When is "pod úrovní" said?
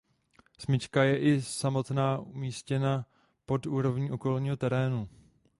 3.45-4.11